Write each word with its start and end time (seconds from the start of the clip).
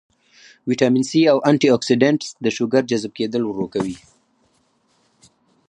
وټامن 0.69 1.03
سي 1.09 1.21
او 1.31 1.37
انټي 1.49 1.67
اکسيډنټس 1.75 2.27
د 2.43 2.45
شوګر 2.55 2.83
جذب 2.91 3.11
کېدل 3.19 3.41
ورو 3.45 3.65
کوي 3.73 3.97